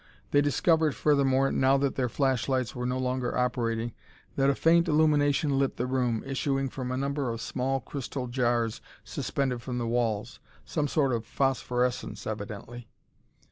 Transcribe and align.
They 0.31 0.41
discovered, 0.41 0.95
furthermore, 0.95 1.51
now 1.51 1.77
that 1.77 1.93
their 1.93 2.09
flashlights 2.09 2.73
were 2.75 2.87
no 2.87 2.97
longer 2.97 3.37
operating, 3.37 3.93
that 4.35 4.49
a 4.49 4.55
faint 4.55 4.87
illumination 4.87 5.59
lit 5.59 5.77
the 5.77 5.85
room, 5.85 6.23
issuing 6.25 6.69
from 6.69 6.91
a 6.91 6.97
number 6.97 7.29
of 7.29 7.39
small 7.39 7.79
crystal 7.81 8.25
jars 8.25 8.81
suspended 9.03 9.61
from 9.61 9.77
the 9.77 9.85
walls: 9.85 10.39
some 10.65 10.87
sort 10.87 11.13
of 11.13 11.27
phosphorescence, 11.27 12.25
evidently. 12.25 12.89